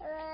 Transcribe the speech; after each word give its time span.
Uh. 0.00 0.31